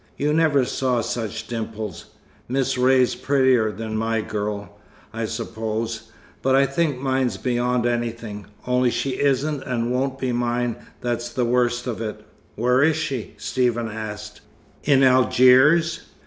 [0.17, 2.05] You never saw such dimples.
[2.47, 4.79] Miss Ray's prettier than my girl,
[5.13, 6.09] I suppose.
[6.41, 8.47] But I think mine's beyond anything.
[8.65, 12.25] Only she isn't and won't be mine that's the worst of it."
[12.55, 14.41] "Where is she?" Stephen asked.
[14.83, 15.99] "In Algiers?"